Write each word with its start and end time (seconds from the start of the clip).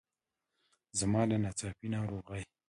زما 0.99 1.21
له 1.29 1.37
ناڅاپي 1.43 1.87
ناروغۍ. 1.93 2.43